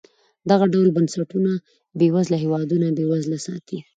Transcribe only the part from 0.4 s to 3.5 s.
دغه ډول بنسټونه بېوزله هېوادونه بېوزله